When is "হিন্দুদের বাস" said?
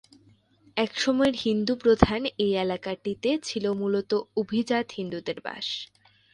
4.91-5.67